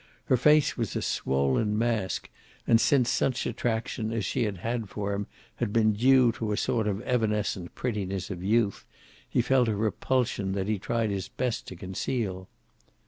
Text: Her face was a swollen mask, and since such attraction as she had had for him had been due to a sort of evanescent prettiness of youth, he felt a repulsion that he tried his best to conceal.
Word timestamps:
Her 0.25 0.35
face 0.35 0.75
was 0.75 0.95
a 0.95 1.01
swollen 1.03 1.77
mask, 1.77 2.31
and 2.65 2.81
since 2.81 3.07
such 3.07 3.45
attraction 3.45 4.11
as 4.11 4.25
she 4.25 4.45
had 4.45 4.57
had 4.57 4.89
for 4.89 5.13
him 5.13 5.27
had 5.57 5.71
been 5.71 5.93
due 5.93 6.31
to 6.31 6.51
a 6.51 6.57
sort 6.57 6.87
of 6.87 7.03
evanescent 7.03 7.75
prettiness 7.75 8.31
of 8.31 8.43
youth, 8.43 8.83
he 9.29 9.43
felt 9.43 9.67
a 9.67 9.75
repulsion 9.75 10.53
that 10.53 10.67
he 10.67 10.79
tried 10.79 11.11
his 11.11 11.27
best 11.29 11.67
to 11.67 11.75
conceal. 11.75 12.49